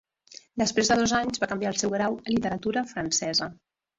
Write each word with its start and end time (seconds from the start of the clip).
Després 0.61 0.87
de 0.91 0.95
dos 0.99 1.13
anys 1.17 1.41
va 1.43 1.49
canviar 1.51 1.73
el 1.75 1.77
seu 1.83 1.93
grau 1.97 2.17
a 2.29 2.35
Literatura 2.37 2.83
Francesa. 2.95 3.51